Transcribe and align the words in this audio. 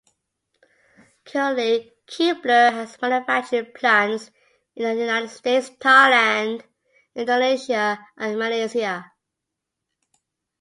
Currently, 1.25 1.93
Keebler 2.07 2.73
has 2.73 2.99
manufacturing 2.99 3.71
plants 3.71 4.31
in 4.75 4.85
the 4.85 4.99
United 4.99 5.29
States, 5.29 5.69
Thailand, 5.79 6.63
Indonesia, 7.13 7.99
and 8.17 8.39
Malaysia. 8.39 9.11